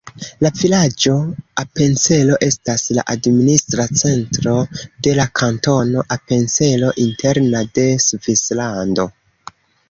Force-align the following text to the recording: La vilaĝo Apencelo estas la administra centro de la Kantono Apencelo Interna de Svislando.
La 0.43 0.49
vilaĝo 0.59 1.11
Apencelo 1.63 2.37
estas 2.47 2.85
la 2.99 3.03
administra 3.15 3.85
centro 4.05 4.55
de 5.09 5.13
la 5.21 5.27
Kantono 5.41 6.05
Apencelo 6.17 6.91
Interna 7.05 7.63
de 7.77 7.87
Svislando. 8.09 9.09